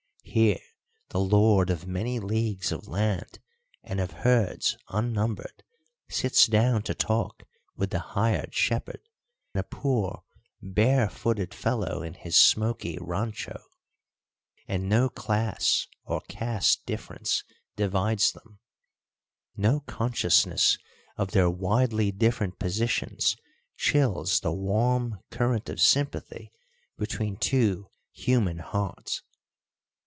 [0.23, 0.59] Here
[1.09, 3.39] the lord of many leagues of land
[3.83, 5.61] and of herds unnumbered
[6.07, 7.43] sits down to talk
[7.75, 9.01] with the hired shepherd,
[9.53, 10.23] a poor,
[10.61, 13.61] bare footed fellow in his smoky rancho,
[14.69, 17.43] and no class or caste difference
[17.75, 18.59] divides them,
[19.57, 20.77] no consciousness
[21.17, 23.35] of their widely different positions
[23.75, 26.53] chills the warm current of sympathy
[26.97, 29.23] between two human hearts.